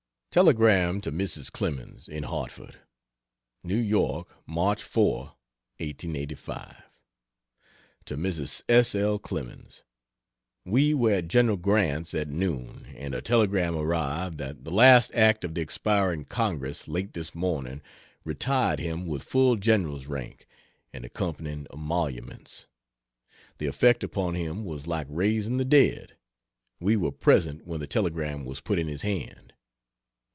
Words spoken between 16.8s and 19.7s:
late this morning retired him with full